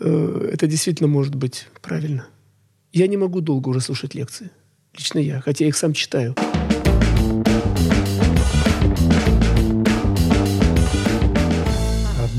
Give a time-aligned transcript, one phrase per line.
[0.00, 2.26] э, это действительно может быть правильно.
[2.92, 4.50] Я не могу долго уже слушать лекции.
[4.96, 6.34] Лично я, хотя я их сам читаю.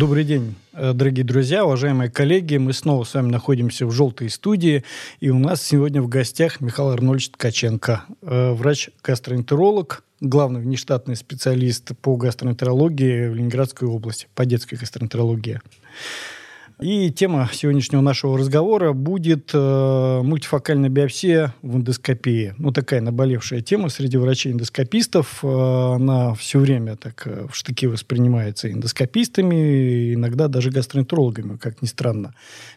[0.02, 2.58] Добрый день, э, дорогие друзья, уважаемые коллеги.
[2.58, 4.84] Мы снова с вами находимся в «Желтой студии».
[5.20, 12.16] И у нас сегодня в гостях Михаил Арнольевич Ткаченко, э, врач-гастроэнтеролог, главный внештатный специалист по
[12.16, 15.62] гастроэнтерологии в Ленинградской области, по детской гастроэнтерологии.
[16.82, 22.56] И тема сегодняшнего нашего разговора будет э, мультифокальная биопсия в эндоскопии.
[22.58, 25.44] Ну, такая наболевшая тема среди врачей-эндоскопистов.
[25.44, 31.86] Э, она все время так э, в штыки воспринимается эндоскопистами, иногда даже гастроэнтерологами, как ни
[31.86, 32.34] странно.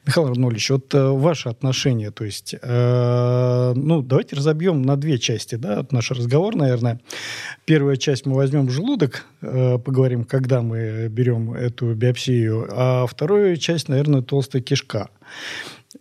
[0.06, 5.54] Михаил Арнольевич, вот э, ваше отношение, то есть, э, ну, давайте разобьем на две части,
[5.54, 7.00] да, наш разговор, наверное.
[7.64, 13.88] Первая часть мы возьмем желудок, э, поговорим, когда мы берем эту биопсию, а вторую часть,
[13.95, 15.09] наверное, толстая кишка.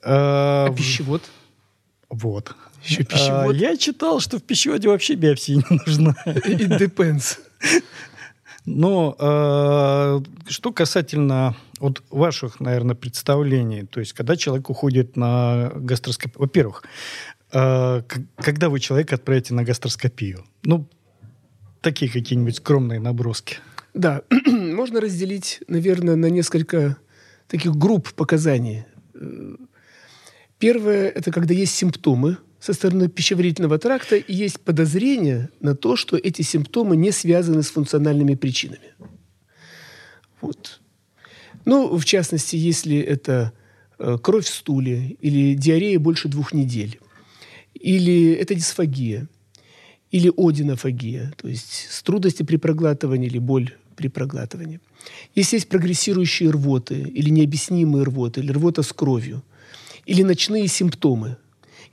[0.01, 1.21] А, а пищевод?
[2.09, 2.55] Вот.
[2.83, 3.55] Еще пищевод?
[3.55, 6.15] А, я читал, что в пищеводе вообще биопсия не нужна.
[6.25, 7.37] It depends.
[8.65, 16.39] Но э, что касательно вот ваших, наверное, представлений, то есть когда человек уходит на гастроскопию,
[16.39, 16.83] во-первых,
[17.51, 18.01] э,
[18.37, 20.87] когда вы человека отправите на гастроскопию, ну
[21.81, 23.57] такие какие-нибудь скромные наброски.
[23.93, 26.97] Да, можно разделить, наверное, на несколько
[27.53, 28.83] таких групп показаний.
[30.57, 36.17] Первое– это когда есть симптомы со стороны пищеварительного тракта, и есть подозрение на то, что
[36.17, 38.95] эти симптомы не связаны с функциональными причинами.
[40.41, 40.81] Вот.
[41.65, 43.53] Ну, в частности, если это
[43.99, 46.99] э, кровь в стуле, или диарея больше двух недель,
[47.75, 49.27] или это дисфагия,
[50.09, 54.79] или одинофагия, то есть трудности при проглатывании или боль при проглатывании.
[55.35, 59.43] Если есть прогрессирующие рвоты или необъяснимые рвоты, или рвота с кровью,
[60.05, 61.37] или ночные симптомы,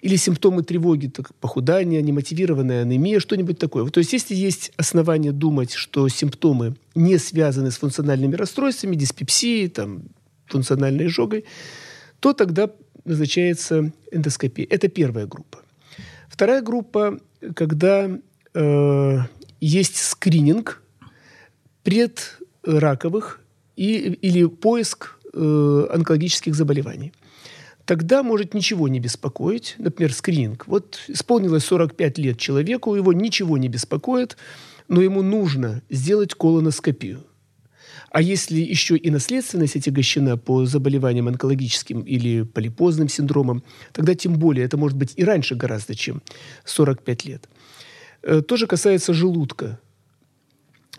[0.03, 3.87] или симптомы тревоги, так, похудание, немотивированная анемия, что-нибудь такое.
[3.91, 10.05] То есть если есть основания думать, что симптомы не связаны с функциональными расстройствами, диспепсией, там,
[10.47, 11.45] функциональной изжогой,
[12.19, 12.71] то тогда
[13.05, 14.67] назначается эндоскопия.
[14.69, 15.61] Это первая группа.
[16.29, 17.19] Вторая группа
[17.55, 18.11] когда
[18.55, 19.19] э,
[19.61, 20.83] есть скрининг
[22.63, 23.41] предраковых
[23.77, 27.13] и, или поиск э, онкологических заболеваний.
[27.85, 30.67] Тогда может ничего не беспокоить, например, скрининг.
[30.67, 34.37] Вот исполнилось 45 лет человеку, его ничего не беспокоит,
[34.89, 37.25] но ему нужно сделать колоноскопию.
[38.11, 43.63] А если еще и наследственность отягощена по заболеваниям онкологическим или полипозным синдромам,
[43.93, 46.23] тогда тем более это может быть и раньше гораздо, чем
[46.65, 47.49] 45 лет.
[48.23, 49.79] Э, то же касается желудка.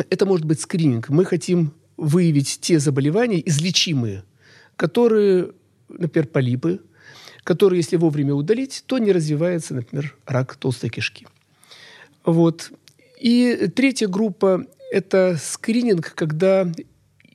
[0.09, 1.09] Это может быть скрининг.
[1.09, 4.23] Мы хотим выявить те заболевания излечимые,
[4.75, 5.51] которые,
[5.89, 6.79] например, полипы,
[7.43, 11.27] которые, если вовремя удалить, то не развивается, например, рак толстой кишки.
[12.23, 12.71] Вот.
[13.19, 16.71] И третья группа– это скрининг, когда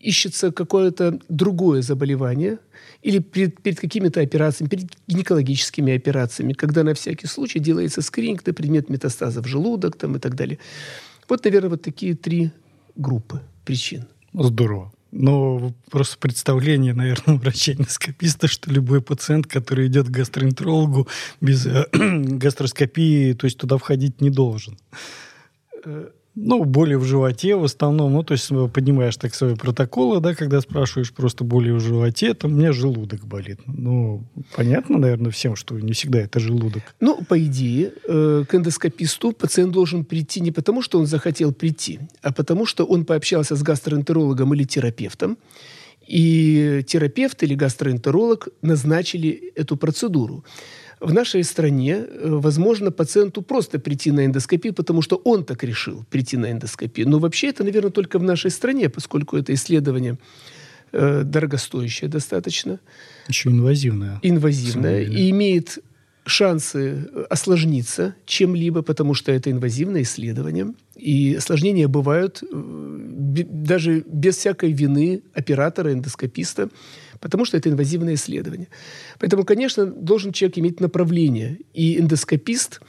[0.00, 2.58] ищется какое-то другое заболевание
[3.02, 8.52] или перед, перед какими-то операциями, перед гинекологическими операциями, когда на всякий случай делается скрининг на
[8.52, 10.58] предмет метастаза в желудок там, и так далее.
[11.28, 12.50] Вот, наверное, вот такие три
[12.94, 14.06] группы причин.
[14.32, 14.92] Здорово.
[15.12, 21.08] Но просто представление, наверное, врача-эндоскописта, что любой пациент, который идет к гастроэнтерологу
[21.40, 24.78] без э, гастроскопии, то есть туда входить не должен.
[26.38, 28.12] Ну, боли в животе в основном.
[28.12, 32.34] Ну, то есть э, поднимаешь так свои протоколы, да, когда спрашиваешь просто боли в животе,
[32.34, 33.58] там у меня желудок болит.
[33.66, 34.22] Ну,
[34.54, 36.82] понятно, наверное, всем, что не всегда это желудок.
[37.00, 42.00] Ну, по идее, э, к эндоскописту пациент должен прийти не потому, что он захотел прийти,
[42.20, 45.38] а потому, что он пообщался с гастроэнтерологом или терапевтом,
[46.06, 50.44] и терапевт или гастроэнтеролог назначили эту процедуру.
[51.00, 56.04] В нашей стране, э, возможно, пациенту просто прийти на эндоскопию, потому что он так решил
[56.10, 57.08] прийти на эндоскопию.
[57.08, 60.18] Но вообще это, наверное, только в нашей стране, поскольку это исследование
[60.92, 62.80] э, дорогостоящее достаточно.
[63.28, 64.20] Еще инвазивное.
[64.22, 65.02] Инвазивное.
[65.02, 65.78] И имеет
[66.24, 70.72] шансы осложниться чем-либо, потому что это инвазивное исследование.
[70.96, 76.70] И осложнения бывают э, даже без всякой вины оператора, эндоскописта
[77.20, 78.68] потому что это инвазивное исследование.
[79.18, 82.80] Поэтому, конечно, должен человек иметь направление, и эндоскопист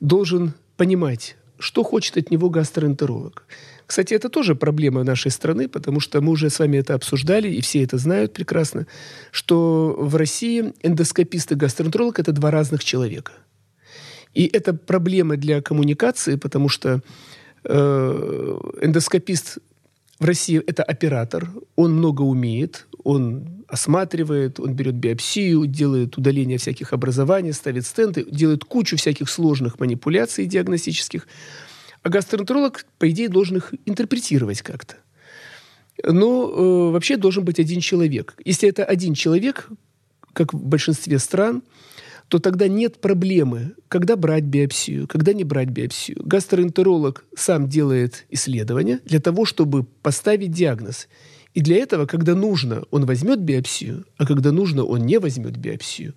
[0.00, 3.46] должен понимать, что хочет от него гастроэнтеролог.
[3.86, 7.60] Кстати, это тоже проблема нашей страны, потому что мы уже с вами это обсуждали, и
[7.60, 8.86] все это знают прекрасно,
[9.30, 13.32] что в России эндоскопист и гастроэнтеролог– это два разных человека.
[14.34, 17.00] И это проблема для коммуникации, потому что
[17.64, 19.58] э, эндоскопист
[20.18, 26.92] в России это оператор, он много умеет, он осматривает, он берет биопсию, делает удаление всяких
[26.92, 31.26] образований, ставит стенты, делает кучу всяких сложных манипуляций диагностических.
[32.02, 34.96] А гастроэнтеролог, по идее, должен их интерпретировать как-то.
[36.04, 38.34] Но э, вообще должен быть один человек.
[38.44, 39.68] Если это один человек,
[40.32, 41.62] как в большинстве стран,
[42.28, 46.18] то тогда нет проблемы, когда брать биопсию, когда не брать биопсию.
[46.24, 51.08] Гастроэнтеролог сам делает исследования для того, чтобы поставить диагноз.
[51.56, 56.12] И для этого, когда нужно, он возьмет биопсию, а когда нужно, он не возьмет биопсию.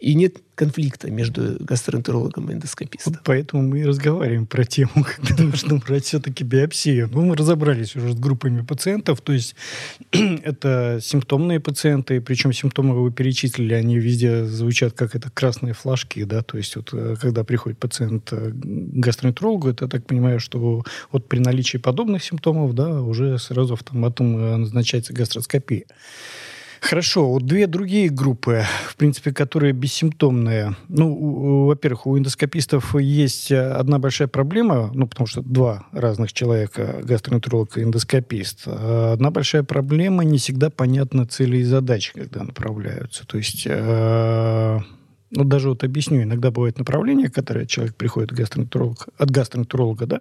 [0.00, 3.12] И нет конфликта между гастроэнтерологом и эндоскопистом.
[3.12, 7.08] Вот поэтому мы и разговариваем про тему, когда нужно брать все-таки биопсию.
[7.12, 9.54] Ну, мы разобрались уже с группами пациентов, то есть
[10.12, 16.42] это симптомные пациенты, причем симптомы вы перечислили, они везде звучат как это красные флажки, да,
[16.42, 21.28] то есть вот э, когда приходит пациент к гастроэнтерологу, это, я так понимаю, что вот
[21.28, 25.84] при наличии подобных симптомов, да, уже сразу автоматом э, назначается гастроскопия.
[26.80, 30.76] Хорошо, вот две другие группы, в принципе, которые бессимптомные.
[30.88, 37.76] Ну, во-первых, у эндоскопистов есть одна большая проблема, ну, потому что два разных человека, гастроэнтеролог
[37.78, 38.68] и эндоскопист.
[38.68, 43.26] Одна большая проблема, не всегда понятна цели и задачи, когда направляются.
[43.26, 44.80] То есть э,
[45.30, 50.20] ну, даже вот объясню, иногда бывает направление, которое человек приходит гастроэнтеролог, от гастроэнтеролога, да,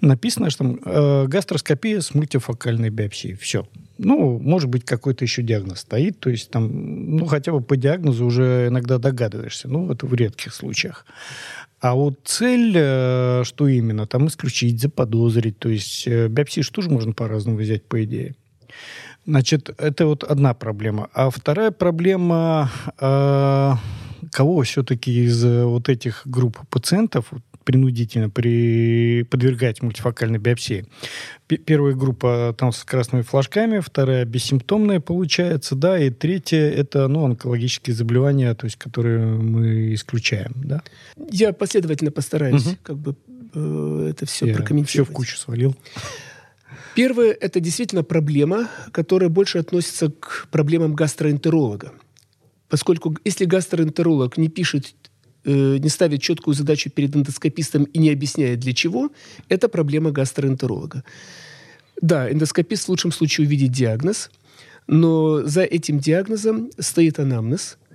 [0.00, 3.34] написано, что э, гастроскопия с мультифокальной биопсией.
[3.36, 3.66] Все.
[3.98, 8.26] Ну, может быть, какой-то еще диагноз стоит, то есть там, ну, хотя бы по диагнозу
[8.26, 11.06] уже иногда догадываешься, ну, это в редких случаях.
[11.80, 17.12] А вот цель, э, что именно, там исключить, заподозрить, то есть э, биопсию тоже можно
[17.12, 18.34] по-разному взять, по идее.
[19.24, 21.08] Значит, это вот одна проблема.
[21.14, 22.70] А вторая проблема...
[23.00, 23.74] Э,
[24.32, 27.26] кого все-таки из э, вот этих групп пациентов
[27.64, 29.24] принудительно при...
[29.30, 30.84] подвергать мультифокальной биопсии.
[31.46, 37.94] Первая группа там с красными флажками, вторая бессимптомная получается, да, и третья это ну, онкологические
[37.94, 40.82] заболевания, то есть которые мы исключаем, да?
[41.30, 42.76] Я последовательно постараюсь угу.
[42.82, 43.16] как бы
[43.54, 45.08] э, это все Я прокомментировать.
[45.08, 45.76] Все в кучу свалил.
[46.94, 51.92] Первое– это действительно проблема, которая больше относится к проблемам гастроэнтеролога.
[52.72, 54.94] Поскольку если гастроэнтеролог не пишет,
[55.44, 59.10] э, не ставит четкую задачу перед эндоскопистом и не объясняет для чего,
[59.50, 61.04] это проблема гастроэнтеролога.
[62.00, 64.30] Да, эндоскопист в лучшем случае увидит диагноз,
[64.86, 67.76] но за этим диагнозом стоит анамнез–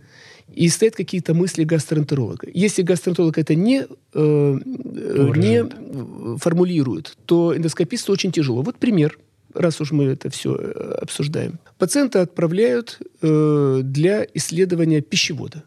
[0.56, 2.48] и стоят какие-то мысли гастроэнтеролога.
[2.54, 8.62] Если гастроэнтеролог это не, э, э не формулирует, то эндоскописту очень тяжело.
[8.62, 9.20] Вот пример
[9.54, 11.60] раз уж мы это все э, обсуждаем.
[11.78, 15.64] Пациента отправляют э, для исследования пищевода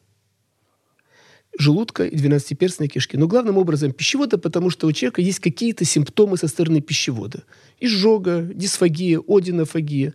[1.58, 3.16] желудка и двенадцатиперстной кишки.
[3.16, 7.44] Но главным образом пищевода, потому что у человека есть какие-то симптомы со стороны пищевода.
[7.78, 10.14] Изжога, дисфагия, одинофагия.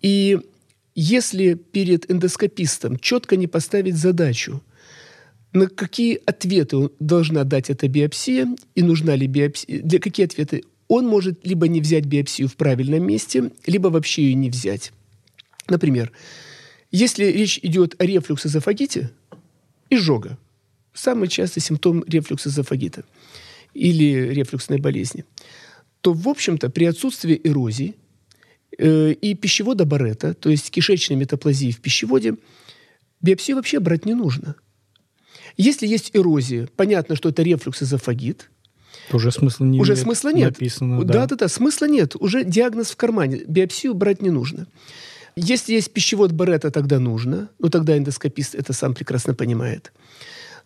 [0.00, 0.38] И
[0.94, 4.62] если перед эндоскопистом четко не поставить задачу,
[5.52, 11.06] на какие ответы должна дать эта биопсия и нужна ли биопсия, для какие ответы он
[11.06, 14.92] может либо не взять биопсию в правильном месте, либо вообще ее не взять.
[15.68, 16.10] Например,
[16.90, 19.10] если речь идет о рефлюксозофагите,
[19.90, 20.38] изжога,
[20.94, 23.04] самый частый симптом рефлюксозофагита
[23.74, 25.24] или рефлюксной болезни,
[26.00, 27.94] то, в общем-то, при отсутствии эрозии
[28.78, 32.36] э, и пищевода Барета, то есть кишечной метаплазии в пищеводе,
[33.20, 34.54] биопсию вообще брать не нужно.
[35.58, 38.48] Если есть эрозия, понятно, что это рефлюксозофагит–
[39.12, 40.50] уже смысла не Уже смысла нет.
[40.52, 41.12] Написано, да.
[41.12, 42.14] Да-да-да, смысла нет.
[42.18, 43.42] Уже диагноз в кармане.
[43.46, 44.66] Биопсию брать не нужно.
[45.36, 47.50] Если есть пищевод Барета, тогда нужно.
[47.58, 49.92] Ну, тогда эндоскопист это сам прекрасно понимает.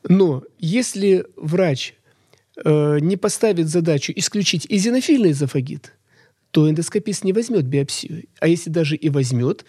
[0.09, 1.95] Но если врач
[2.65, 5.93] э, не поставит задачу исключить изинофильный эзофагит,
[6.51, 8.25] то эндоскопист не возьмет биопсию.
[8.41, 9.65] А если даже и возьмет,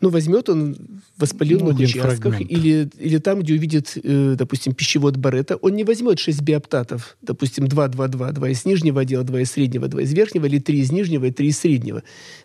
[0.00, 0.74] ну, возьмет он
[1.16, 5.84] в воспаленных ну, участках или, или там, где увидит, э, допустим, пищевод Барета, он не
[5.84, 10.02] возьмет 6 биоптатов, допустим, 2, 2, 2, 2 из нижнего отдела, 2 из среднего, 2
[10.02, 12.02] из верхнего, или 3 из нижнего и 3 из среднего.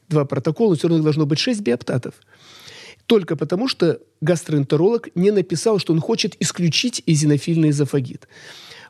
[0.10, 2.16] Два протокола, все равно должно быть 6 биоптатов.
[3.06, 8.28] Только потому, что гастроэнтеролог не написал, что он хочет исключить эзинофильный эзофагит.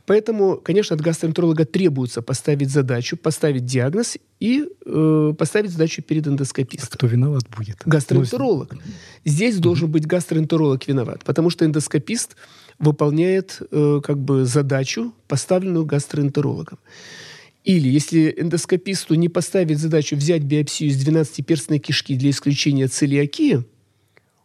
[0.06, 6.90] Поэтому, конечно, от гастроэнтеролога требуется поставить задачу, поставить диагноз и э, поставить задачу перед эндоскопистом.
[6.92, 7.82] А кто виноват будет?
[7.86, 8.76] Гастроэнтеролог.
[9.24, 12.36] Здесь должен быть гастроэнтеролог виноват, потому что эндоскопист
[12.80, 16.80] выполняет э, как бы задачу, поставленную гастроэнтерологом.
[17.64, 23.64] Или если эндоскописту не поставить задачу взять биопсию из 12-перстной кишки для исключения целиакии,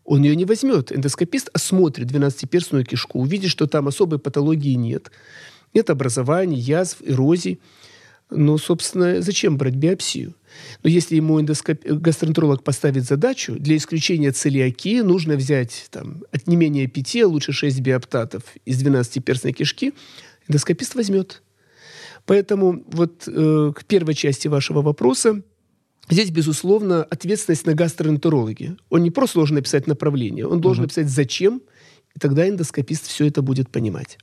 [0.08, 0.90] он ее не возьмет.
[0.90, 5.10] Эндоскопист осмотрит 12-перстную кишку, увидит, что там особой патологии нет.
[5.74, 7.60] Нет образований, язв, эрозий.
[8.30, 10.34] Ну, собственно, зачем брать биопсию?
[10.82, 11.84] Но если ему эндоскоп...
[11.84, 17.52] гастроэнтеролог поставит задачу, для исключения целиакии нужно взять там, от не менее 5, а лучше
[17.52, 19.92] 6 биоптатов из 12-перстной кишки,
[20.48, 21.42] эндоскопист возьмет.
[22.24, 25.42] Поэтому вот э, к первой части вашего вопроса
[26.10, 28.76] Здесь, безусловно, ответственность на гастроэнтерологе.
[28.88, 30.86] Он не просто должен написать направление, он должен uh-huh.
[30.86, 31.60] написать зачем,
[32.14, 34.18] и тогда эндоскопист все это будет понимать.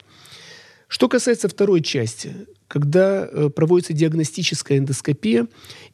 [0.87, 5.47] Что касается второй части, когда э, проводится диагностическая эндоскопия,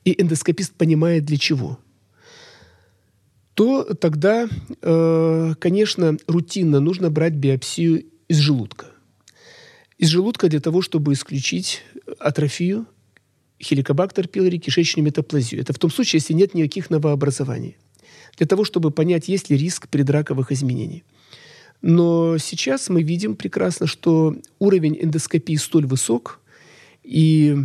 [0.06, 1.80] и эндоскопист понимает для чего,
[3.54, 4.48] то тогда,
[4.82, 8.88] э, конечно, рутинно нужно брать биопсию из желудка.
[9.98, 11.84] Из желудка для того, чтобы исключить
[12.18, 12.86] атрофию,
[13.62, 15.62] хеликобактер пилори, кишечную метаплазию.
[15.62, 17.78] Это в том случае, если нет никаких новообразований.
[18.38, 21.04] Для того, чтобы понять, есть ли риск предраковых изменений.
[21.82, 26.40] Но сейчас мы видим прекрасно, что уровень эндоскопии столь высок,
[27.04, 27.56] и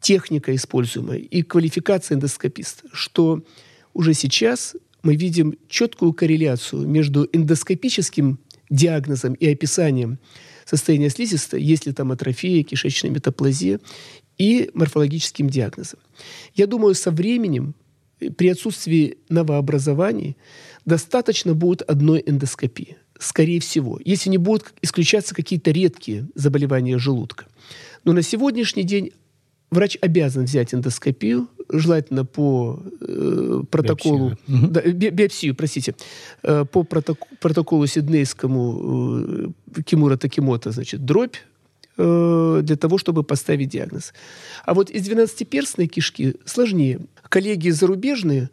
[0.00, 3.42] техника используемая, и квалификация эндоскописта, что
[3.92, 8.38] уже сейчас мы видим четкую корреляцию между эндоскопическим
[8.70, 10.18] диагнозом и описанием
[10.64, 13.80] состояния слизистой, если там атрофия, кишечная метаплазия,
[14.38, 16.00] и морфологическим диагнозом.
[16.54, 17.74] Я думаю, со временем,
[18.36, 20.36] при отсутствии новообразований,
[20.84, 22.96] достаточно будет одной эндоскопии.
[23.18, 27.46] Скорее всего, если не будут исключаться какие-то редкие заболевания желудка.
[28.04, 29.12] Но на сегодняшний день
[29.70, 34.70] врач обязан взять эндоскопию, желательно по э, протоколу, биопсию.
[34.70, 35.94] Да, би, биопсию, простите,
[36.42, 41.36] э, по проток, протоколу сиднейскому э, Кимура Такимота, значит, дробь,
[41.96, 44.12] э, для того, чтобы поставить диагноз.
[44.64, 47.00] А вот из 12-перстной кишки сложнее.
[47.28, 48.50] Коллеги зарубежные,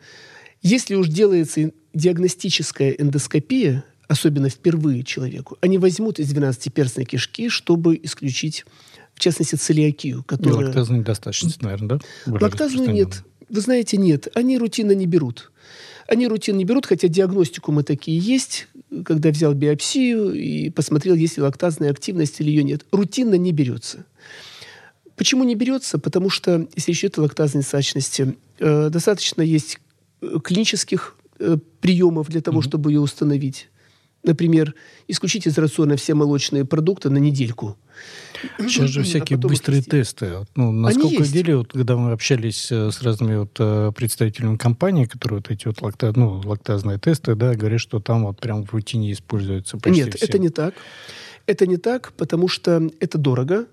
[0.62, 8.65] если уж делается диагностическая эндоскопия, особенно впервые человеку, они возьмут из 12-перстной кишки, чтобы исключить
[9.13, 10.62] в частности, целиакию, которая...
[10.62, 12.00] И лактазную недостаточность, наверное, да?
[12.25, 13.23] Лактазную нет.
[13.50, 14.27] Вы знаете, нет.
[14.33, 15.51] Они рутинно не берут.
[16.07, 18.67] Они рутинно не берут, хотя диагностику мы такие есть,
[19.05, 22.85] когда взял биопсию и посмотрел, есть ли лактазная активность или ее нет.
[22.91, 24.05] Рутинно не берется.
[25.15, 26.00] Почему не берется?
[26.00, 29.79] Потому что, если о лактазной недостаточности, э, достаточно есть
[30.21, 32.63] э, клинических э, приемов для того, mm-hmm.
[32.63, 33.69] чтобы ее установить.
[34.24, 34.74] Например,
[35.08, 37.77] исключить из рациона все молочные продукты на недельку.
[38.58, 40.46] Сейчас же всякие а быстрые их тесты.
[40.56, 45.39] Ну, насколько деле, вот, когда мы общались э, с разными вот, э, представителями компании, которые
[45.39, 49.12] вот эти вот лакта, ну, лактазные тесты, да, говорят, что там вот прям в рутине
[49.12, 50.25] используется почти Нет, все.
[50.25, 50.74] это не так.
[51.46, 53.68] Это не так, потому что это дорого.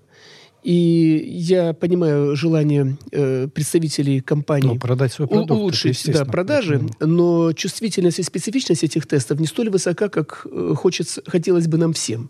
[0.63, 7.51] И я понимаю желание э, представителей компании ну, продать свой продукт, улучшить да, продажи, но
[7.53, 12.29] чувствительность и специфичность этих тестов не столь высока, как э, хочется, хотелось бы нам всем.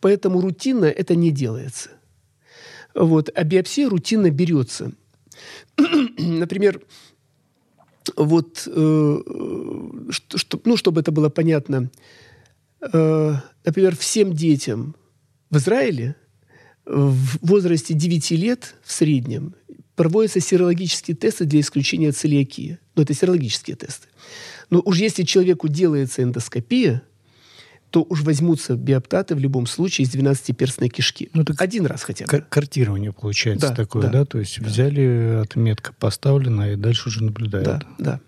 [0.00, 1.90] Поэтому рутинно это не делается.
[2.94, 3.30] Вот.
[3.34, 4.92] А биопсия рутинно берется.
[6.18, 6.80] Например,
[8.16, 9.18] вот, э,
[10.10, 11.90] что, ну, чтобы это было понятно,
[12.92, 14.94] э, например, всем детям
[15.50, 16.16] в Израиле
[16.86, 19.54] в возрасте 9 лет в среднем
[19.94, 22.78] проводятся серологические тесты для исключения целиакии.
[22.96, 24.08] Но это серологические тесты.
[24.70, 27.02] Но уж если человеку делается эндоскопия,
[27.90, 31.28] то уж возьмутся биоптаты в любом случае из 12-перстной кишки.
[31.34, 32.44] Ну, Один раз хотя бы.
[32.48, 34.10] Картирование получается да, такое, да?
[34.10, 34.24] да?
[34.24, 34.66] То есть да.
[34.68, 37.66] взяли, отметка поставлена, и дальше уже наблюдают.
[37.66, 38.20] Да, да.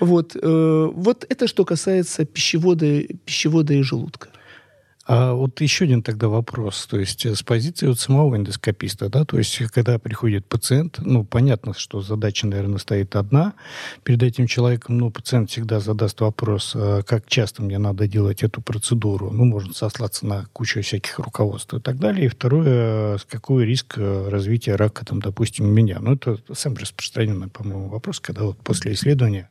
[0.00, 4.28] Вот, э, вот это что касается пищевода, пищевода и желудка.
[5.06, 9.24] А вот еще один тогда вопрос, то есть э, с позиции вот самого эндоскописта, да,
[9.24, 13.54] то есть когда приходит пациент, ну, понятно, что задача, наверное, стоит одна,
[14.02, 18.60] перед этим человеком, ну, пациент всегда задаст вопрос, а как часто мне надо делать эту
[18.60, 23.94] процедуру, ну, можно сослаться на кучу всяких руководств и так далее, и второе, какой риск
[23.98, 28.58] э, развития рака, там, допустим, у меня, ну, это самый распространенный, по-моему, вопрос, когда вот
[28.58, 29.50] после исследования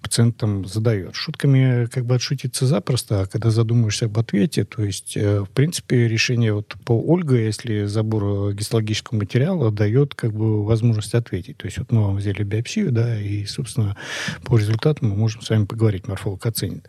[0.00, 1.14] пациентам задает.
[1.14, 6.08] Шутками как бы отшутиться запросто, а когда задумаешься об ответе, то есть, э, в принципе,
[6.08, 11.56] решение вот по Ольга, если забор гистологического материала дает как бы возможность ответить.
[11.56, 13.96] То есть вот мы вам взяли биопсию, да, и, собственно,
[14.44, 16.88] по результатам мы можем с вами поговорить, морфолог оценит.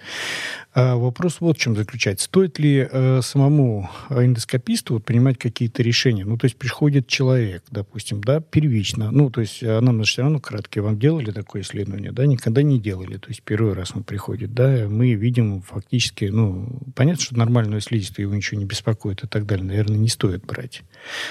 [0.74, 2.26] А вопрос вот в чем заключается.
[2.26, 6.26] Стоит ли э, самому эндоскописту вот, принимать какие-то решения?
[6.26, 10.84] Ну, то есть приходит человек, допустим, да, первично, ну, то есть нам все равно краткие
[10.84, 14.54] вам делали такое исследование, да, никогда не делали делали, то есть первый раз он приходит,
[14.54, 19.46] да, мы видим фактически, ну, понятно, что нормальную слизистую его ничего не беспокоит и так
[19.46, 20.84] далее, наверное, не стоит брать.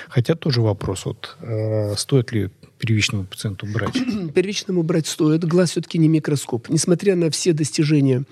[0.09, 3.95] Хотя тоже вопрос, вот, э, стоит ли первичному пациенту брать?
[4.35, 6.69] Первичному брать стоит, глаз все-таки не микроскоп.
[6.69, 8.25] Несмотря на все достижения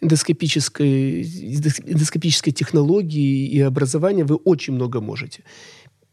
[0.00, 5.44] эндоскопической, эндоскопической технологии и образования, вы очень много можете.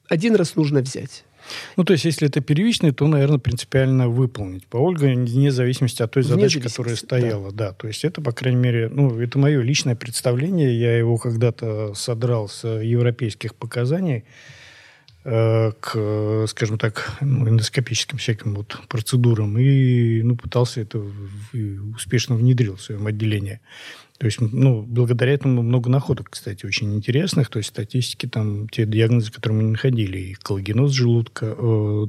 [0.08, 1.24] Один раз нужно взять.
[1.78, 6.12] Ну, то есть, если это первичный, то, наверное, принципиально выполнить по Ольга, вне зависимости от
[6.12, 7.52] той Вне задачи, которая стояла.
[7.52, 7.74] Да.
[7.74, 10.80] То есть, это, по крайней мере, ну, это мое личное представление.
[10.80, 14.24] Я его когда-то содрал с европейских показаний
[15.24, 21.04] э, к, скажем так, ну, эндоскопическим всяким вот процедурам и ну, пытался это
[21.54, 23.60] и успешно внедрил в своем отделении.
[24.20, 27.50] То есть, ну, благодаря этому много находок, кстати, очень интересных.
[27.50, 30.18] То есть, статистики там, те диагнозы, которые мы не находили.
[30.20, 32.06] И коллагеноз желудка, э,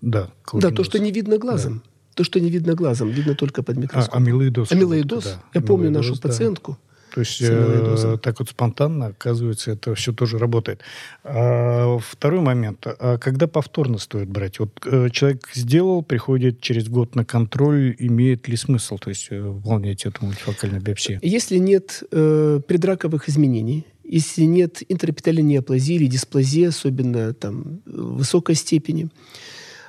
[0.00, 0.74] да, Да, коллагеноз.
[0.76, 1.82] то, что не видно глазом.
[2.14, 4.22] То, что не видно глазом, видно только под А, микроскопом.
[4.22, 4.72] амилоидоз.
[4.72, 5.24] Амилоидоз.
[5.24, 5.60] желудка, да.
[5.60, 6.28] Я помню Амилоидоз, нашу да.
[6.28, 6.78] пациентку.
[7.14, 10.80] То есть э, так вот спонтанно, оказывается, это все тоже работает.
[11.24, 12.86] А, второй момент.
[12.86, 14.58] А когда повторно стоит брать?
[14.58, 19.40] Вот э, человек сделал, приходит через год на контроль, имеет ли смысл то есть, э,
[19.40, 21.18] выполнять эту мультифокальную биопсию?
[21.22, 28.56] Если нет э, предраковых изменений, если нет интрапитальной неоплазии или дисплазии, особенно там в высокой
[28.56, 29.08] степени,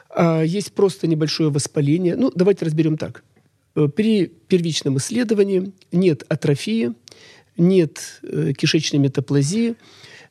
[0.10, 2.16] а есть просто небольшое воспаление.
[2.16, 3.24] Ну, давайте разберем так.
[3.75, 6.94] Э, При первичном исследовании нет атрофии,
[7.58, 9.75] нет э, кишечной метаплазии,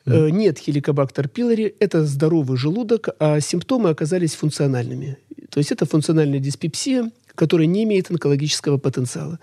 [0.06, 5.18] э, нет хеликобактер пилори, это здоровый желудок, а симптомы оказались функциональными.
[5.50, 9.38] То есть это функциональная диспепсия, которая не имеет онкологического потенциала.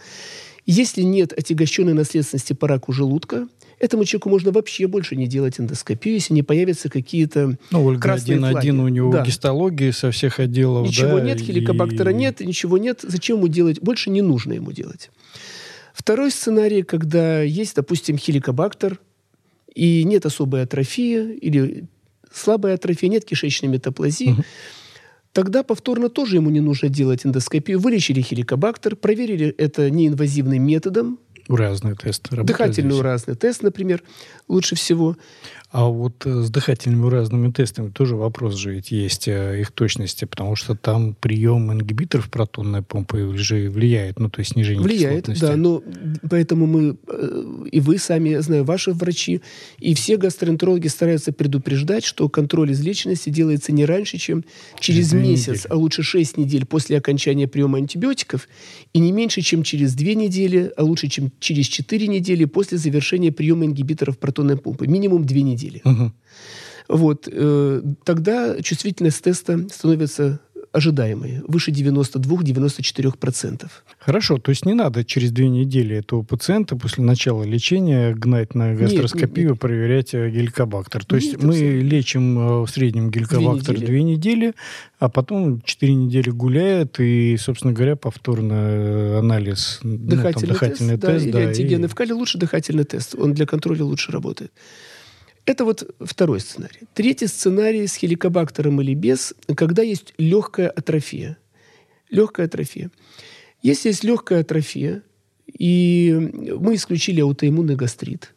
[0.66, 3.48] Если нет отягощенной наследственности по раку желудка,
[3.80, 8.38] этому человеку можно вообще больше не делать эндоскопию, если не появятся какие-то Ну, Ольга красные
[8.38, 8.86] один-один флаги.
[8.86, 9.24] у него Да.
[9.24, 10.88] гистологии со всех отделов.
[10.88, 13.00] Ничего да, нет, хеликобактера и- нет, ничего нет.
[13.04, 13.80] Зачем ему делать?
[13.82, 15.10] Больше не нужно ему делать.
[15.94, 19.00] Второй сценарий, когда есть, допустим, хеликобактер,
[19.74, 21.86] и нет особой атрофии, или
[22.34, 24.36] слабая атрофия, нет кишечной метаплазии,
[25.34, 27.80] тогда повторно тоже ему не нужно делать эндоскопию.
[27.80, 32.36] Вылечили хеликобактер, проверили это неинвазивным методом, Разные тесты
[32.92, 33.00] здесь.
[33.00, 34.04] уразный тест, например,
[34.48, 35.18] лучше всего.
[35.70, 40.24] А вот э, с дыхательными разными тестами тоже вопрос же ведь есть э, их точности,
[40.24, 45.58] потому что там прием ингибиторов протонной помпы же влияет, ну, то есть снижение Влияет, да,
[45.58, 45.84] но
[46.30, 49.42] поэтому мы, э, и вы сами, я знаю, ваши врачи,
[49.78, 54.46] и все гастроэнтерологи стараются предупреждать, что контроль излеченности делается не раньше, чем
[54.80, 55.68] через две месяц, недели.
[55.70, 58.48] а лучше 6 недель после окончания приема антибиотиков,
[58.94, 63.34] и не меньше, чем через 2 недели, а лучше, чем через 4 недели после завершения
[63.34, 64.88] приема ингибиторов протонной помпы.
[64.88, 65.57] Минимум 2 недели.
[65.84, 66.14] Мгм.
[66.88, 70.40] Вот, э, тогда чувствительность теста становится
[70.72, 73.84] ожидаемой, выше 92-94%.
[74.00, 78.74] Хорошо, то есть не надо через две недели этого пациента после начала лечения гнать на
[78.76, 79.60] гастроскопию, нет.
[79.60, 81.06] проверять э, геликобактер.
[81.06, 81.88] То Нет, есть мы абсолютно.
[81.88, 83.86] лечим э, в среднем геликобактер недели.
[83.86, 84.54] две недели,
[85.00, 90.98] а потом четыре недели гуляет, и, собственно говоря, повторно э, анализ, ну, там, Дыхательный, дыхательный
[90.98, 91.88] тест, да, тест, или да, и- антигены.
[91.88, 93.16] В кале лучше дыхательный тест.
[93.18, 94.52] Он для контроля лучше работает.
[95.48, 96.82] Это вот второй сценарий.
[96.94, 101.38] Третий сценарий с хеликобактером или без, когда есть легкая атрофия.
[102.10, 102.92] Легкая атрофия.
[103.62, 105.04] Если есть легкая атрофия,
[105.48, 106.14] и
[106.60, 108.36] мы исключили аутоиммунный гастрит,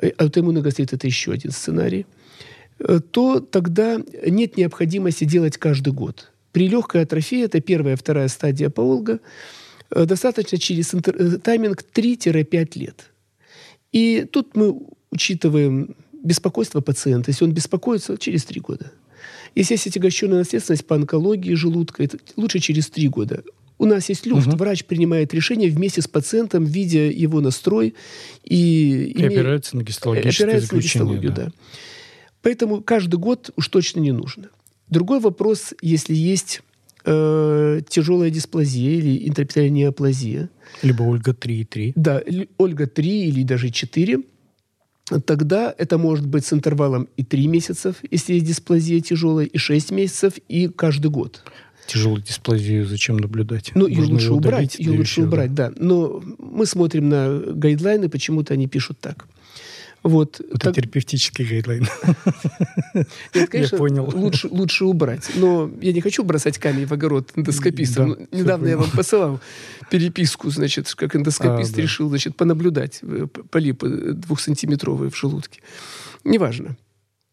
[0.00, 2.06] э, аутоиммунный гастрит– это еще один сценарий,
[2.78, 6.30] э, то тогда нет необходимости делать каждый год.
[6.52, 9.18] При легкой атрофии, это первая, вторая стадия паолга,
[9.90, 10.94] э, достаточно через
[11.42, 13.10] тайминг 3-5 лет.
[13.90, 17.30] И тут мы учитываем беспокойство пациента.
[17.30, 18.90] Если он беспокоится, через 3 года.
[19.54, 23.44] Если есть отягощенная наследственность по онкологии желудка, это лучше через 3 года.
[23.78, 24.46] У нас есть люфт.
[24.46, 24.56] Мгм.
[24.56, 27.94] Врач принимает решение вместе с пациентом, видя его настрой
[28.42, 31.52] и, и опирается на гистологическое опирается на гистологию, да.
[32.42, 34.50] Поэтому каждый год уж точно не нужно.
[34.88, 36.62] Другой вопрос, если есть
[37.04, 40.50] э, тяжелая дисплазия или интрапитальная неоплазия,
[40.82, 41.92] Либо Ольга 3,3.
[41.96, 44.20] да, или Ольга-3 или даже 4,
[45.24, 49.90] тогда это может быть с интервалом и 3 месяцев, если есть дисплазия тяжелая, и 6
[49.90, 51.42] месяцев, и каждый год.
[51.86, 53.72] Тяжелую дисплазию зачем наблюдать?
[53.74, 55.26] Ну, ее лучше убрать, ее лучше да.
[55.26, 55.72] убрать, да.
[55.76, 59.26] Но мы смотрим на гайдлайны, почему-то они пишут так.
[60.04, 60.38] Вот.
[60.40, 61.86] Это так- терапевтический гайдлайн.
[63.34, 64.10] Нет, конечно, Я понял.
[64.14, 65.30] Лучше, лучше убрать.
[65.34, 68.10] Но я не хочу бросать камень в огород эндоскопистам.
[68.10, 69.40] Да, Ну, Недавно я вам посылал
[69.90, 71.82] переписку, значит, как эндоскопист А, да.
[71.82, 75.60] решил, значит, понаблюдать э, полипы двухсантиметровые в желудке.
[76.22, 76.76] Неважно.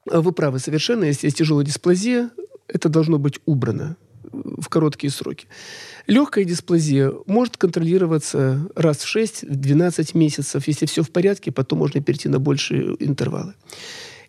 [0.09, 1.03] А Вы правы совершенно.
[1.03, 2.29] Если есть тяжелая дисплазия,
[2.67, 5.47] это должно быть убрано э, в короткие сроки.
[6.07, 10.67] Легкая дисплазия может контролироваться раз в 6-12 месяцев.
[10.67, 13.53] Если все в порядке, потом можно перейти на большие интервалы.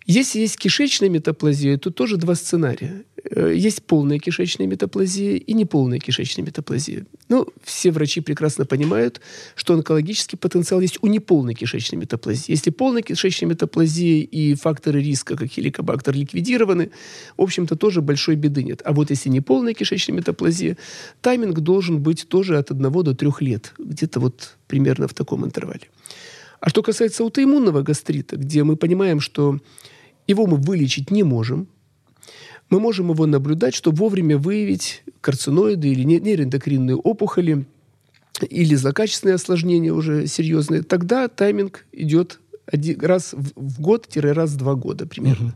[0.06, 3.04] Если есть кишечная метаплазия, то тоже два сценария.
[3.30, 7.06] Э, есть полная кишечная метаплазия и неполная кишечная метаплазия.
[7.28, 9.20] Ну, все врачи прекрасно понимают,
[9.54, 12.50] что онкологический потенциал есть у неполной кишечной метаплазии.
[12.50, 16.90] Если полная кишечная метаплазия и факторы риска, как хеликобактер, ликвидированы,
[17.36, 18.82] в общем-то, тоже большой беды нет.
[18.84, 20.76] А вот если неполная кишечная метаплазия,
[21.20, 23.72] тайминг должен быть тоже от 1 до 3 лет.
[23.78, 25.88] Где-то вот примерно в таком интервале.
[26.60, 29.58] А что касается аутоиммунного гастрита, где мы понимаем, что
[30.26, 31.68] его мы вылечить не можем,
[32.70, 37.66] мы можем его наблюдать, чтобы вовремя выявить карциноиды или нейроэндокринные опухоли,
[38.48, 45.06] или злокачественные осложнения уже серьезные, тогда тайминг идет один раз в год-раз в два года
[45.06, 45.54] примерно.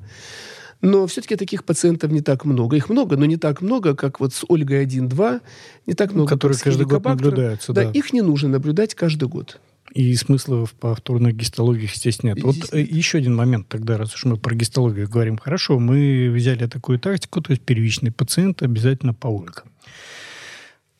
[0.83, 2.77] Но все-таки таких пациентов не так много.
[2.77, 5.41] Их много, но не так много, как вот с Ольгой 1-2,
[5.87, 7.73] не так много, Которые каждый год наблюдаются.
[7.73, 9.59] Да, да, их не нужно наблюдать каждый год.
[9.93, 12.43] И смысла в повторных гистологиях, естественно, нет.
[12.43, 15.39] Вот э, еще один момент тогда, раз уж мы про гистологию говорим.
[15.39, 19.71] Хорошо, мы взяли такую тактику, то есть первичный пациент обязательно по улькам.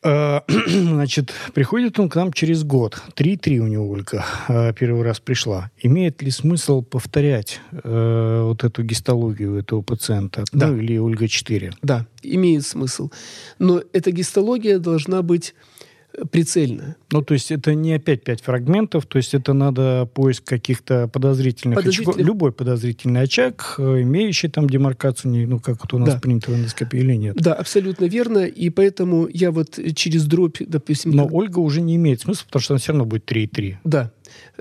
[0.03, 3.01] А, значит, приходит он к нам через год.
[3.15, 5.71] 3-3 у него Ольга а, первый раз пришла.
[5.81, 10.43] Имеет ли смысл повторять э, вот эту гистологию этого пациента?
[10.51, 10.67] Да.
[10.67, 11.73] Ну, или Ольга 4?
[11.81, 13.09] Да, имеет смысл.
[13.59, 15.55] Но эта гистология должна быть
[16.31, 16.95] прицельно.
[17.11, 21.77] Ну, то есть это не опять пять фрагментов, то есть это надо поиск каких-то подозрительных
[21.77, 22.15] Подозрительных...
[22.15, 22.27] очагов.
[22.27, 26.19] Любой подозрительный очаг, э, имеющий там демаркацию, ну, как это у нас да.
[26.19, 27.35] принято в эндоскопии или нет.
[27.35, 31.11] Да, абсолютно верно, и поэтому я вот через дробь, допустим...
[31.11, 31.33] Но как...
[31.33, 33.75] Ольга уже не имеет смысла, потому что она все равно будет 3,3.
[33.83, 34.11] Да,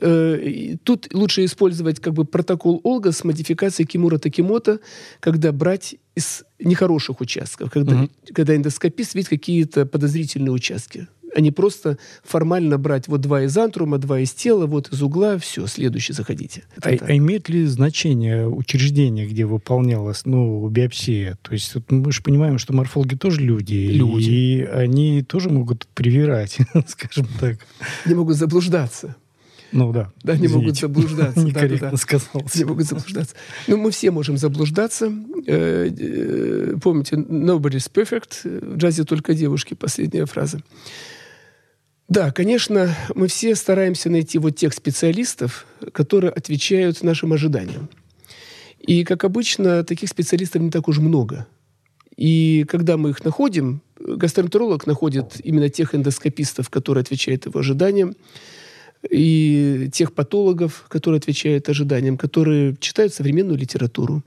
[0.01, 4.81] э, Тут лучше использовать как бы протокол Олга с модификацией Кимура Такимота,
[5.21, 8.11] когда брать из нехороших участков, когда, угу.
[8.33, 13.99] когда эндоскопист видит какие-то подозрительные участки а не просто формально брать вот два из антрума,
[13.99, 16.65] два из тела, вот из угла, все, следующий заходите.
[16.83, 21.39] А, а имеет ли значение учреждение, где выполнялась ну, биопсия?
[21.43, 23.75] То есть вот мы же понимаем, что морфологи тоже люди.
[23.75, 24.31] Люди.
[24.31, 27.59] И они тоже могут привирать, скажем так.
[28.07, 29.17] Не могут заблуждаться.
[29.73, 30.11] Ну да.
[30.23, 31.41] Да, не могут заблуждаться.
[31.45, 32.43] Некорректно да, да, сказал.
[32.55, 33.35] Не могут заблуждаться.
[33.67, 35.13] Ну, мы все можем заблуждаться.
[35.47, 38.43] Э, э, помните, nobody's perfect.
[38.45, 40.63] В джазе только девушки, последняя фраза.
[42.09, 47.89] Да, конечно, мы все стараемся найти вот тех специалистов, которые отвечают нашим ожиданиям.
[48.79, 51.47] И, как обычно, таких специалистов не так уж много.
[52.17, 58.15] И когда мы их находим, гастроэнтеролог находит именно тех эндоскопистов, которые отвечают его ожиданиям,
[59.11, 64.23] и тех патологов, которые отвечают ожиданиям, которые читают современную литературу,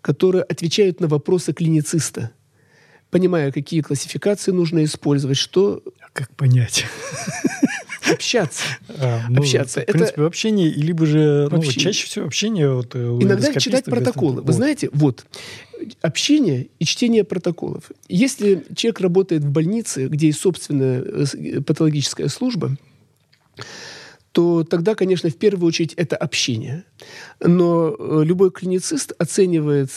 [0.00, 2.30] которые отвечают на вопросы клинициста,
[3.10, 6.86] понимая, какие классификации нужно использовать, что как понять?
[8.10, 8.62] Общаться.
[8.98, 9.80] А, ну, общаться.
[9.80, 10.26] В принципе, это...
[10.26, 12.72] общение, либо же ну, чаще всего общение.
[12.72, 14.40] Вот, э, Иногда читать протоколы.
[14.40, 15.26] Вы знаете, вот,
[16.00, 17.90] общение и чтение протоколов.
[18.08, 22.76] Если человек работает в больнице, где есть собственная э, патологическая служба,
[24.32, 26.84] то тогда, конечно, в первую очередь это общение.
[27.40, 29.90] Но э, любой клиницист оценивает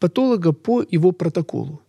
[0.00, 1.80] патолога по его протоколу.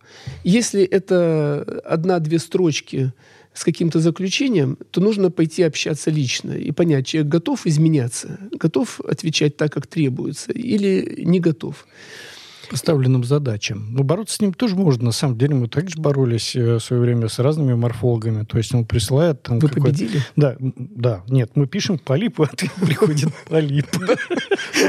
[0.44, 3.12] Если это одна-две строчки
[3.54, 9.56] с каким-то заключением, то нужно пойти общаться лично и понять, человек готов изменяться, готов отвечать
[9.56, 11.86] так, как требуется, или не готов
[12.66, 13.92] поставленным задачам.
[13.92, 15.06] Но бороться с ним тоже можно.
[15.06, 18.44] На самом деле мы также боролись э, в свое время с разными морфологами.
[18.44, 19.42] То есть он присылает...
[19.42, 20.22] Там, Вы победили?
[20.36, 21.22] Да, да.
[21.28, 23.86] Нет, мы пишем полип, а ответ приходит полип.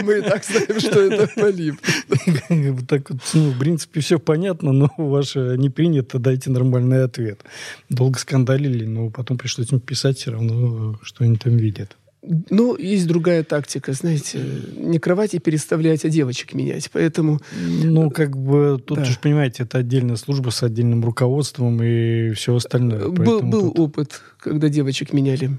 [0.04, 1.76] Мы и так знаем, что это полип.
[2.88, 7.44] Так вот, ну, в принципе, все понятно, но ваше не принято, дайте нормальный ответ.
[7.90, 11.98] Долго скандалили, но потом пришлось им писать все равно, что они там видят.
[12.24, 14.44] Ну, есть другая тактика, знаете,
[14.76, 17.40] не кровати переставлять, а девочек менять, поэтому...
[17.62, 19.06] Ну, как бы, тут да.
[19.06, 23.08] же, понимаете, это отдельная служба с отдельным руководством и все остальное.
[23.10, 23.80] Был, был тут...
[23.80, 25.58] опыт, когда девочек меняли.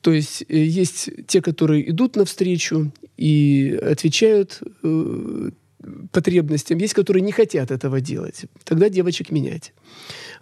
[0.00, 5.50] То есть э, есть те, которые идут навстречу и отвечают э,
[6.12, 8.44] потребностям, есть, которые не хотят этого делать.
[8.64, 9.72] Тогда девочек менять.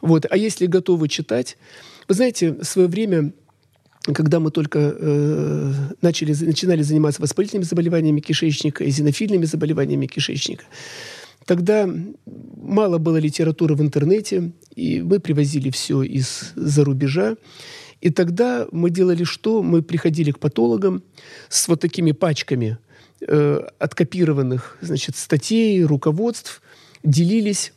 [0.01, 0.27] Вот.
[0.29, 1.57] А если готовы читать...
[2.09, 3.33] Вы знаете, в свое время
[4.15, 10.65] когда мы только э, начали, начинали заниматься воспалительными заболеваниями кишечника и зенофильными заболеваниями кишечника,
[11.45, 11.89] тогда
[12.57, 17.37] мало было литературы в интернете, и мы привозили все из-за рубежа.
[18.01, 19.63] И тогда мы делали что?
[19.63, 21.03] Мы приходили к патологам
[21.49, 22.79] с вот такими пачками
[23.27, 26.63] э, откопированных значит, статей, руководств,
[27.03, 27.73] делились.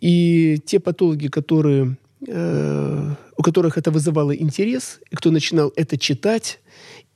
[0.00, 6.60] И те патологи, которые э, у которых это вызывало интерес, и кто начинал это читать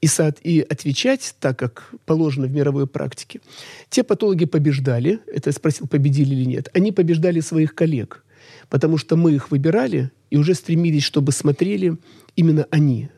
[0.00, 3.40] и, сад, и отвечать так, как положено в мировой практике,
[3.90, 8.24] те патологи побеждали, это я спросил, победили или нет, они побеждали своих коллег,
[8.68, 11.96] потому что мы их выбирали и уже стремились, чтобы смотрели
[12.37, 13.11] именно они,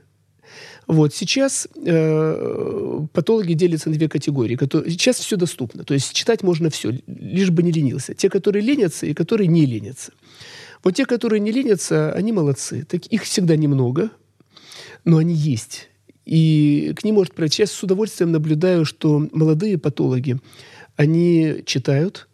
[0.91, 4.57] вот сейчас э, патологи делятся на две категории.
[4.57, 8.13] Которые, сейчас все доступно, то есть читать можно все, лишь бы не ленился.
[8.15, 10.13] Те, которые ленятся и которые не ленятся.
[10.83, 12.85] Вот те, которые не ленятся, они молодцы.
[12.89, 14.11] Так, их всегда немного,
[15.05, 15.89] но они есть.
[16.25, 17.63] И к ним может пройти.
[17.63, 20.39] Я с удовольствием наблюдаю, что молодые патологи,
[20.97, 22.29] они читают,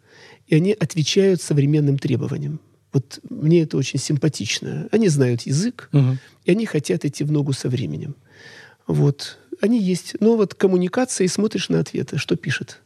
[0.45, 2.59] и они отвечают современным требованиям.
[2.93, 4.87] Вот мне это очень симпатично.
[4.91, 6.17] Они знают язык, угу.
[6.45, 8.15] и они хотят идти в ногу со временем.
[8.87, 9.39] Вот.
[9.61, 10.15] Они есть.
[10.19, 12.81] Но вот коммуникация, и смотришь на ответы, что пишет.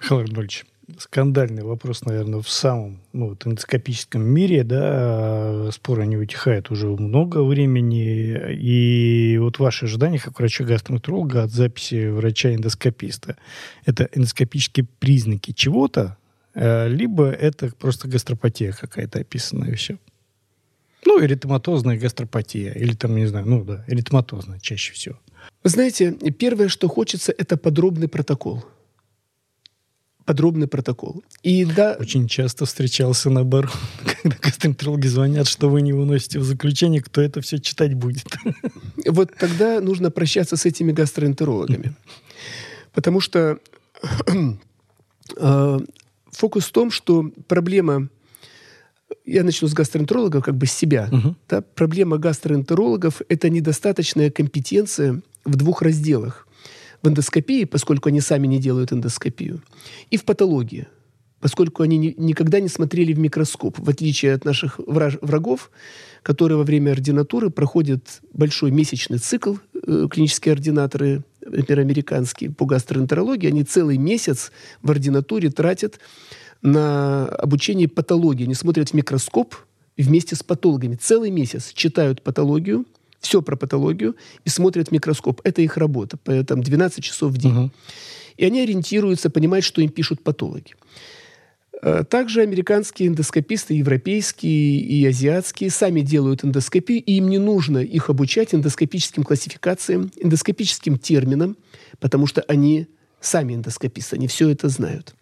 [0.00, 0.66] Михаил Арнольдович,
[0.98, 7.42] скандальный вопрос, наверное, в самом ну, вот, эндоскопическом мире, да, споры не утихают уже много
[7.42, 13.36] времени, и вот ваши ожидания, как врача-гастроэнтеролога, от записи врача-эндоскописта,
[13.84, 16.16] это эндоскопические признаки чего-то,
[16.54, 19.98] э, либо это просто гастропатия какая-то описанная все?
[21.04, 25.18] Ну, эритематозная гастропатия, или там, не знаю, ну да, эритематозная чаще всего.
[25.62, 28.64] Вы знаете, первое, что хочется, это подробный протокол.
[30.28, 31.24] Подробный протокол.
[31.42, 31.96] И да...
[31.98, 33.72] Очень часто встречался наоборот,
[34.22, 38.26] когда гастроэнтерологи звонят, что вы не выносите в заключение, кто это все читать будет.
[39.06, 41.96] Вот тогда нужно прощаться с этими гастроэнтерологами.
[42.92, 43.58] Потому что
[45.38, 45.78] э,
[46.30, 48.10] фокус в том, что проблема
[49.24, 51.08] я начну с гастроэнтерологов, как бы с себя.
[51.48, 51.62] Да?
[51.74, 56.46] Проблема гастроэнтерологов– это недостаточная компетенция в двух разделах.
[57.02, 59.62] В эндоскопии, поскольку они сами не делают эндоскопию,
[60.10, 60.88] и в патологии,
[61.40, 65.70] поскольку они ни, никогда не смотрели в микроскоп, в отличие от наших враж, врагов,
[66.22, 73.48] которые во время ординатуры проходят большой месячный цикл, э, клинические ординаторы, например, американские, по гастроэнтерологии,
[73.48, 74.50] они целый месяц
[74.82, 76.00] в ординатуре тратят
[76.62, 78.44] на обучение патологии.
[78.44, 79.54] Они смотрят в микроскоп
[79.96, 80.96] вместе с патологами.
[80.96, 82.84] Целый месяц читают патологию,
[83.20, 85.40] все про патологию, и смотрят в микроскоп.
[85.44, 87.56] Это их работа, там, 12 часов в день.
[87.56, 87.70] Угу.
[88.36, 90.74] И они ориентируются, понимают, что им пишут патологи.
[91.82, 98.10] Э, также американские эндоскописты, европейские и азиатские, сами делают эндоскопию, и им не нужно их
[98.10, 101.56] обучать эндоскопическим классификациям, эндоскопическим терминам,
[102.00, 102.86] потому что они
[103.20, 105.14] сами эндоскописты, они все это знают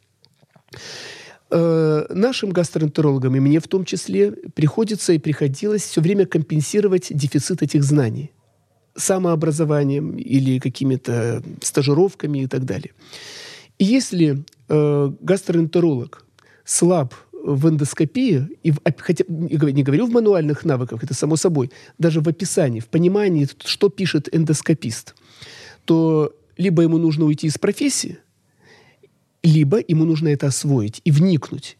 [1.51, 7.63] э, нашим гастроэнтерологам, и мне в том числе, приходится и приходилось все время компенсировать дефицит
[7.63, 8.33] этих знаний
[8.97, 12.93] самообразованием или какими-то стажировками и так далее.
[13.79, 16.25] И если э, гастроэнтеролог
[16.65, 22.21] слаб в эндоскопии, и в, хотя не говорю в мануальных навыках, это само собой, даже
[22.21, 25.15] в описании, в понимании, что пишет эндоскопист,
[25.85, 28.19] то либо ему нужно уйти из профессии,
[29.47, 31.79] либо ему нужно это освоить и вникнуть.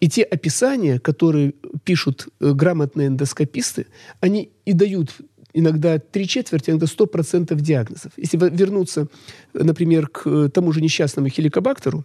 [0.00, 3.86] И те описания, которые пишут э, грамотные эндоскописты,
[4.20, 5.16] они и дают
[5.54, 8.12] иногда три четверти, иногда сто процентов диагнозов.
[8.18, 9.08] Если вернуться,
[9.54, 12.04] например, к э, тому же несчастному хеликобактеру,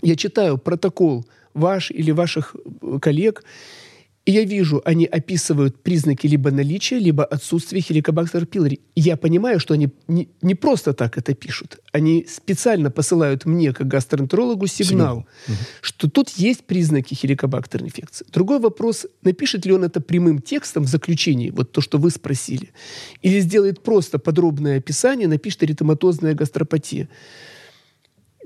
[0.00, 3.44] я читаю протокол ваш или ваших э, коллег,
[4.24, 8.78] и я вижу, они описывают признаки либо наличия, либо отсутствия хеликобактер пилори.
[8.94, 11.80] Я понимаю, что они не, не просто так это пишут.
[11.90, 15.56] Они специально посылают мне, как гастроэнтерологу, сигнал, Угу.
[15.80, 18.24] что тут есть признаки хеликобактерной инфекции.
[18.32, 22.70] Другой вопрос, напишет ли он это прямым текстом в заключении, вот то, что вы спросили,
[23.22, 27.08] или сделает просто подробное описание, напишет эритематозная гастропатия.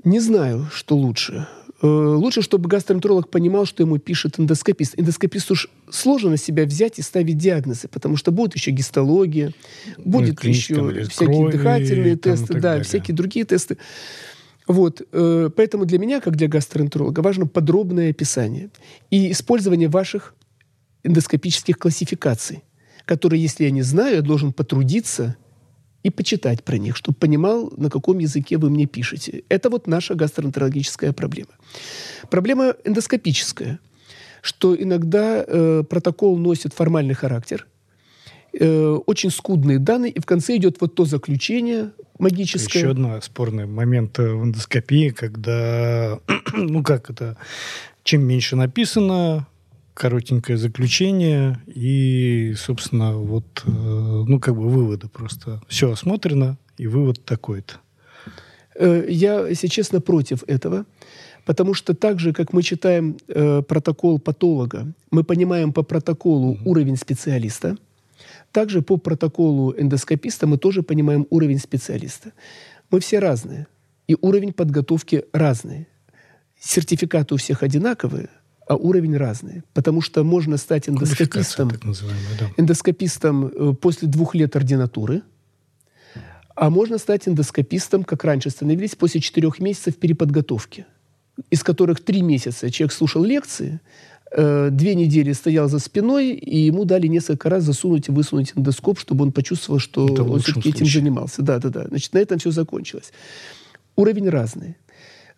[0.03, 1.47] Не знаю, что лучше.
[1.79, 4.95] Э, лучше, чтобы гастроэнтеролог понимал, что ему пишет эндоскопист.
[4.97, 9.53] Эндоскописту уж сложно на себя взять и ставить диагнозы, потому что будет еще гистология,
[9.97, 12.83] будет ну, еще всякие крови, дыхательные тесты, да, далее.
[12.83, 13.77] всякие другие тесты.
[14.65, 18.69] Вот, э, поэтому для меня, как для гастроэнтеролога, важно подробное описание
[19.11, 20.33] и использование ваших
[21.03, 22.63] эндоскопических классификаций,
[23.05, 25.37] которые, если я не знаю, я должен потрудиться
[26.07, 29.43] и почитать про них, чтобы понимал, на каком языке вы мне пишете.
[29.49, 31.49] Это вот наша гастроэнтерологическая проблема.
[32.29, 33.79] Проблема эндоскопическая,
[34.41, 37.67] что иногда э, протокол носит формальный характер,
[38.53, 42.79] э, очень скудные данные, и в конце идет вот то заключение магическое.
[42.79, 46.19] Еще один спорный момент в эндоскопии, когда,
[46.53, 47.35] ну как это,
[48.03, 49.45] чем меньше написано,
[49.97, 55.61] коротенькое заключение и, собственно, вот, э, ну, как бы выводы просто.
[55.67, 57.75] Все осмотрено, и вывод такой-то.
[58.75, 60.85] Э, я, если честно, против этого.
[61.45, 66.65] Потому что так же, как мы читаем э, протокол патолога, мы понимаем по протоколу mm-hmm.
[66.65, 67.77] уровень специалиста.
[68.51, 72.33] также по протоколу эндоскописта мы тоже понимаем уровень специалиста.
[72.91, 73.67] Мы все разные,
[74.07, 75.87] и уровень подготовки разный.
[76.59, 78.29] Сертификаты у всех одинаковые,
[78.67, 79.63] а уровень разный.
[79.73, 82.51] Потому что можно стать эндоскопистом, да.
[82.57, 85.21] эндоскопистом э, после двух лет ординатуры,
[86.55, 90.85] а можно стать эндоскопистом, как раньше становились, после четырех месяцев переподготовки,
[91.51, 93.79] из которых три месяца человек слушал лекции,
[94.31, 98.99] э, две недели стоял за спиной, и ему дали несколько раз засунуть и высунуть эндоскоп,
[98.99, 101.41] чтобы он почувствовал, что Это он все-таки этим занимался.
[101.41, 101.87] Да, да, да.
[101.87, 103.13] Значит, на этом все закончилось.
[103.95, 104.77] Уровень разный.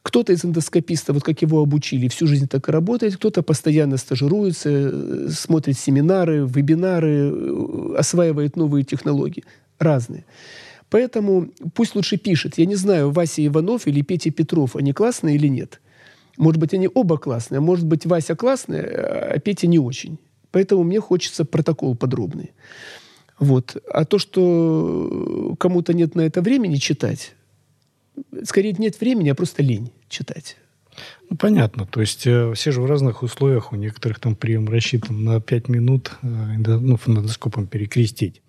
[0.10, 4.69] Кто-то из эндоскопистов, вот как его обучили, всю жизнь так и работает, кто-то постоянно стажируется,
[4.72, 9.43] э, смотрит семинары, вебинары, э, осваивает новые технологии.
[9.78, 10.26] Разные.
[10.89, 12.58] Поэтому пусть лучше пишет.
[12.58, 15.80] Я не знаю, Вася Иванов или Петя Петров, они классные или нет.
[16.38, 20.17] Может быть, они оба классные, а может быть, Вася классный, а Петя не очень.
[20.50, 22.54] Поэтому мне хочется протокол подробный.
[23.38, 23.78] Вот.
[23.93, 27.36] А то, что кому-то нет на это времени читать,
[28.43, 30.58] скорее нет времени, а просто лень читать.
[31.30, 31.86] Ну, понятно.
[31.86, 33.72] То есть э, все же в разных условиях.
[33.72, 38.41] У некоторых там прием рассчитан на 5 минут э, ну, фонодоскопом перекрестить.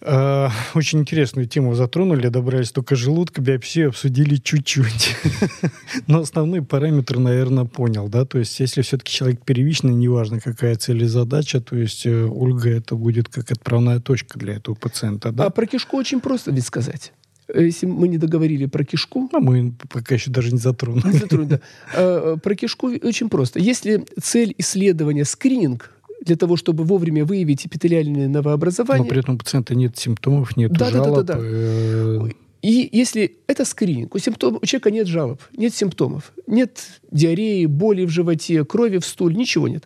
[0.00, 5.16] Э, очень интересную тему затронули, добрались только желудка, биопсию обсудили чуть-чуть.
[6.06, 11.02] Но основные параметры, наверное, понял, да, то есть если все-таки человек первичный, неважно какая цель
[11.02, 15.46] и задача, то есть Ольга это будет как отправная точка для этого пациента, да?
[15.46, 17.12] А про кишку очень просто ведь сказать.
[17.52, 19.28] Если мы не договорили про кишку...
[19.32, 21.12] А мы пока еще даже не затронули.
[21.12, 21.60] Не затронули, да.
[21.94, 23.58] А, про кишку очень просто.
[23.58, 25.90] Если цель исследования скрининг,
[26.24, 29.04] для того, чтобы вовремя выявить эпителиальное новообразование.
[29.04, 31.16] Но при этом у пациента нет симптомов, нет да, жалоб.
[31.16, 31.44] Да, да, да, да.
[31.44, 32.28] Э,
[32.62, 38.06] и если это скрининг, у, симптом, у человека нет жалоб, нет симптомов, нет диареи, боли
[38.06, 39.84] в животе, крови в стуле, ничего нет.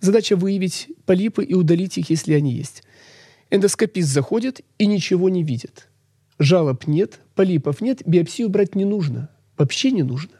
[0.00, 2.82] Задача выявить полипы и удалить их, если они есть.
[3.50, 5.87] Эндоскопист заходит и ничего не видит.
[6.38, 9.30] Жалоб нет, полипов нет, биопсию брать не нужно.
[9.56, 10.32] Вообще не нужно.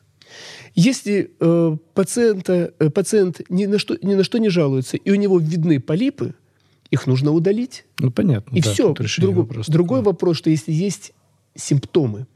[0.75, 5.15] Если э, пациента, э, пациент ни на, что, ни на что не жалуется, и у
[5.17, 6.35] него видны полипы,
[6.91, 7.85] их нужно удалить.
[7.99, 8.55] Ну, понятно.
[8.57, 8.95] И да, все.
[9.19, 11.13] Другой, вопрос другой вопрос, что если есть
[11.55, 12.27] симптомы,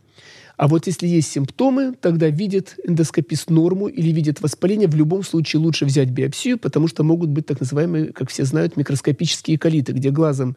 [0.57, 4.88] а вот если есть симптомы, тогда видит эндоскопист норму или видит воспаление.
[4.88, 8.77] В любом случае лучше взять биопсию, потому что могут быть так называемые, как все знают,
[8.77, 10.57] микроскопические колиты, где глазом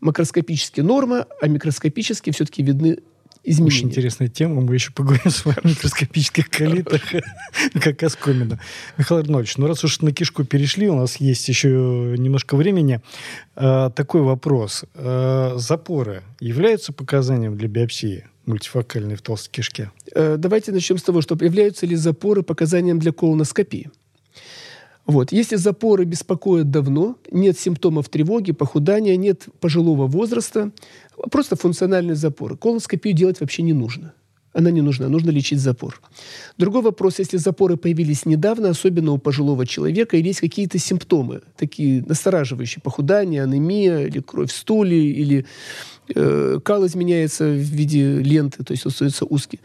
[0.00, 2.98] макроскопически норма, а микроскопически все-таки видны
[3.46, 3.76] изменения.
[3.76, 4.60] Очень интересная тема.
[4.60, 7.02] Мы еще поговорим с вами о микроскопических калитах,
[7.80, 8.60] как оскомина.
[8.98, 13.00] Михаил Арнольдович, ну раз уж на кишку перешли, у нас есть еще немножко времени.
[13.54, 14.84] А, такой вопрос.
[14.94, 18.26] А, запоры являются показанием для биопсии?
[18.46, 19.90] Мультифокальной в толстой кишке?
[20.12, 23.90] Э, давайте начнем с того, что являются ли запоры показанием для колоноскопии.
[25.06, 25.30] Вот.
[25.30, 30.72] Если запоры беспокоят давно, нет симптомов тревоги, похудания, нет пожилого возраста,
[31.30, 32.56] просто функциональные запоры.
[32.56, 34.14] Колоноскопию делать вообще не нужно.
[34.56, 36.00] Она не нужна, нужно лечить запор.
[36.56, 42.02] Другой вопрос, если запоры появились недавно, особенно у пожилого человека, или есть какие-то симптомы, такие
[42.06, 45.44] настораживающие, похудание, анемия, или кровь в стуле, или
[46.14, 49.60] э, кал изменяется в виде ленты, то есть он становится узкий.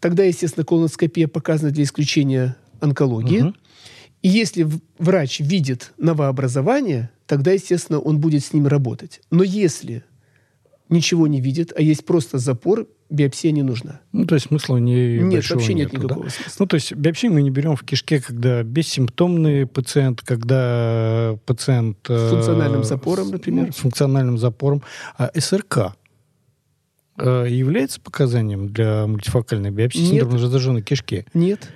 [0.00, 3.42] Тогда, естественно, колоноскопия показана для исключения онкологии.
[3.42, 3.54] Угу.
[4.22, 4.66] И если
[4.98, 9.20] врач видит новообразование, тогда, естественно, он будет с ним работать.
[9.30, 10.02] Но если
[10.90, 14.00] ничего не видит, а есть просто запор, биопсия не нужна.
[14.12, 16.30] Ну, то есть смысла не Нет, вообще нет нету, никакого да?
[16.30, 16.56] смысла.
[16.58, 21.98] Ну, то есть биопсию мы не берем в кишке, когда бессимптомный пациент, когда пациент...
[22.08, 23.66] С функциональным запором, например.
[23.66, 24.82] Ну, с функциональным запором.
[25.16, 25.94] А СРК
[27.18, 30.10] э, является показанием для мультифокальной биопсии Нет.
[30.10, 31.26] синдрома зараженной кишки?
[31.34, 31.68] Нет.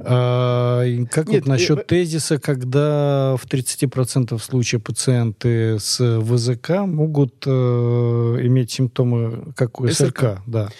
[0.00, 1.84] А, как Нет, вот насчет э...
[1.84, 9.94] тезиса, когда в 30% случаев пациенты с ВЗК могут э, иметь симптомы, как у СРК?
[9.94, 10.42] СРК.
[10.46, 10.70] Да.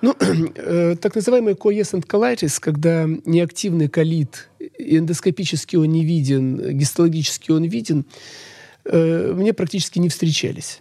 [0.00, 0.16] Ну,
[0.56, 8.04] э, так называемый coescent colitis, когда неактивный колит, эндоскопически он не виден, гистологически он виден,
[8.84, 10.80] э, мне практически не встречались,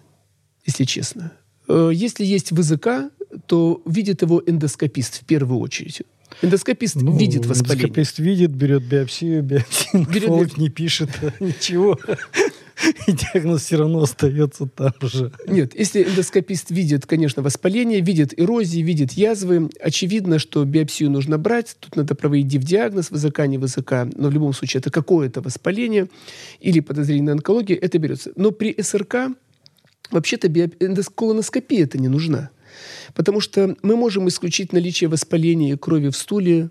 [0.66, 1.34] если честно.
[1.68, 3.12] Э, если есть ВЗК,
[3.46, 6.02] то видит его эндоскопист в первую очередь.
[6.42, 7.86] Эндоскопист ну, видит воспаление.
[7.86, 12.00] Эндоскопист видит, берет биопсию, биопсию не пишет ничего.
[13.08, 15.32] И диагноз все равно остается там же.
[15.48, 21.76] Нет, если эндоскопист видит, конечно, воспаление, видит эрозии, видит язвы, очевидно, что биопсию нужно брать.
[21.80, 24.10] Тут надо проводить диагноз, высока, не высока.
[24.16, 26.08] Но в любом случае это какое-то воспаление
[26.60, 28.32] или подозрение на онкологию, это берется.
[28.36, 29.36] Но при СРК
[30.10, 30.74] вообще-то биоп...
[30.80, 32.50] эндосколоноскопия это не нужна.
[33.14, 36.70] Потому что мы можем исключить наличие воспаления крови в стуле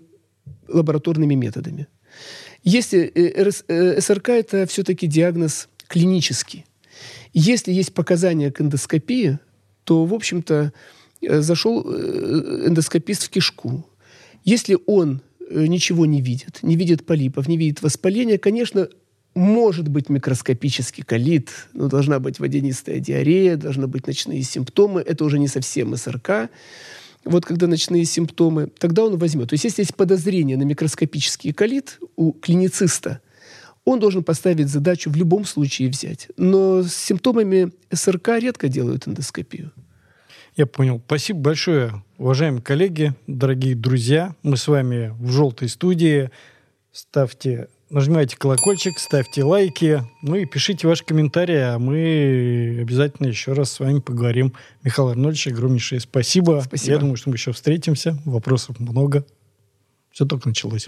[0.67, 1.87] лабораторными методами.
[2.63, 6.65] Если э, СРК– это все-таки диагноз клинический.
[7.33, 9.39] Если есть показания к эндоскопии,
[9.83, 10.73] то, в общем-то,
[11.21, 13.85] э, зашел э, эндоскопист в кишку.
[14.43, 18.89] Если он э, ничего не видит, не видит полипов, не видит воспаления, конечно,
[19.33, 25.01] может быть микроскопический колит, но должна быть водянистая диарея, должны быть ночные симптомы.
[25.01, 26.49] Это уже не совсем СРК.
[27.23, 29.49] Вот когда ночные симптомы, тогда он возьмет.
[29.49, 33.21] То есть если есть подозрение на микроскопический колит у клинициста,
[33.85, 36.27] он должен поставить задачу в любом случае взять.
[36.37, 39.71] Но с симптомами СРК редко делают эндоскопию.
[40.57, 41.01] Я понял.
[41.05, 44.35] Спасибо большое, уважаемые коллеги, дорогие друзья.
[44.43, 46.29] Мы с вами в желтой студии.
[46.91, 53.73] Ставьте Нажимайте колокольчик, ставьте лайки, ну и пишите ваши комментарии, а мы обязательно еще раз
[53.73, 54.53] с вами поговорим.
[54.81, 56.61] Михаил Арнольдович, огромнейшее спасибо.
[56.65, 56.93] Спасибо.
[56.93, 58.17] Я думаю, что мы еще встретимся.
[58.23, 59.25] Вопросов много.
[60.09, 60.87] Все только началось.